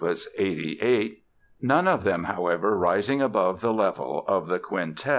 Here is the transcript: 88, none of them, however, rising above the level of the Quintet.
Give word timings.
88, 0.03 1.21
none 1.61 1.87
of 1.87 2.03
them, 2.03 2.23
however, 2.23 2.75
rising 2.75 3.21
above 3.21 3.61
the 3.61 3.71
level 3.71 4.25
of 4.27 4.47
the 4.47 4.57
Quintet. 4.57 5.09